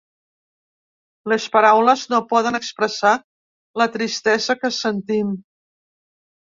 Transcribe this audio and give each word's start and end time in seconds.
Les 1.33 1.45
paraules 1.57 2.07
no 2.15 2.23
poden 2.33 2.59
expressar 2.63 3.13
la 3.83 3.91
tristesa 3.99 4.61
que 4.65 4.77
sentim. 4.83 5.35